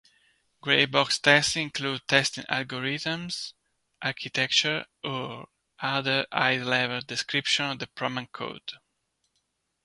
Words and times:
Grey-box 0.61 1.19
testing 1.19 1.65
includes 1.65 2.01
testing 2.07 2.43
algorithms, 2.45 3.53
architectures, 4.01 4.83
or 5.03 5.47
other 5.77 6.25
high-level 6.31 7.01
descriptions 7.01 7.73
of 7.73 7.77
the 7.77 7.85
program 7.85 8.25
code. 8.25 8.71